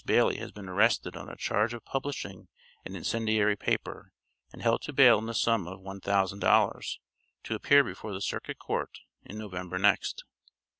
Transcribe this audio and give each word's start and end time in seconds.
Bailey 0.03 0.37
has 0.39 0.51
been 0.51 0.67
arrested 0.67 1.15
on 1.15 1.29
a 1.29 1.35
charge 1.35 1.75
of 1.75 1.85
publishing 1.85 2.47
an 2.85 2.95
incendiary 2.95 3.55
paper, 3.55 4.11
and 4.51 4.59
held 4.63 4.81
to 4.81 4.93
bail 4.93 5.19
in 5.19 5.27
the 5.27 5.35
sum 5.35 5.67
of 5.67 5.79
$1,000, 5.79 6.97
to 7.43 7.53
appear 7.53 7.83
before 7.83 8.11
the 8.11 8.19
Circuit 8.19 8.57
Court, 8.57 9.01
in 9.23 9.37
November 9.37 9.77
next. 9.77 10.23